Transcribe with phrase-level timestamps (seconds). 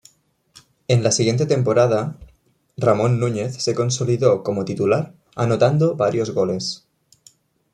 [0.87, 2.17] En la siguiente temporada,
[2.75, 6.87] Ramón Núñez se consolidó como titular anotando varios goles.